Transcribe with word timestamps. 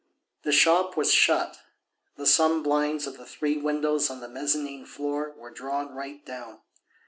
The 0.41 0.51
shop 0.51 0.97
was 0.97 1.13
shut, 1.13 1.59
the 2.15 2.25
sun 2.25 2.63
blinds 2.63 3.05
of 3.05 3.17
the 3.17 3.25
three 3.27 3.57
windows 3.57 4.09
on 4.09 4.19
the 4.19 4.27
mezzanine 4.27 4.83
floor 4.87 5.35
were 5.37 5.51
drawn 5.51 5.93
right 5.93 6.25
down. 6.25 6.57